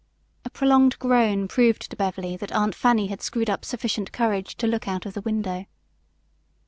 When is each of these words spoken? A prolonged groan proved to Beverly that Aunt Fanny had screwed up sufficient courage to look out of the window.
A 0.45 0.49
prolonged 0.49 0.97
groan 0.97 1.47
proved 1.47 1.91
to 1.91 1.95
Beverly 1.95 2.35
that 2.35 2.51
Aunt 2.53 2.73
Fanny 2.73 3.05
had 3.05 3.21
screwed 3.21 3.51
up 3.51 3.63
sufficient 3.63 4.11
courage 4.11 4.57
to 4.57 4.65
look 4.65 4.87
out 4.87 5.05
of 5.05 5.13
the 5.13 5.21
window. 5.21 5.67